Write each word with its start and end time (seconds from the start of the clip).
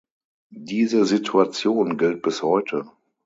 Diese 0.55 1.05
Situation 1.05 1.95
gilt 1.99 2.23
bis 2.23 2.41
heute. 2.41 2.89